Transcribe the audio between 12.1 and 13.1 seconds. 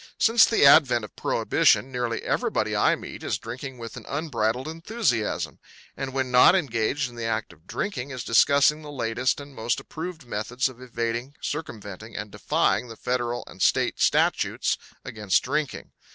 and defying the